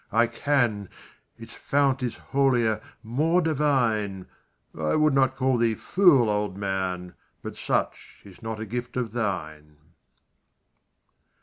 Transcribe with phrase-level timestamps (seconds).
[0.11, 0.89] I can
[1.37, 4.25] Its fount is holier more divine
[4.75, 9.11] I would not call thee fool, old man, But such is not a gift of
[9.11, 9.77] thine.